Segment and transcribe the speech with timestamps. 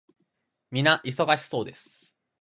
[0.71, 2.17] 皆忙しそうです。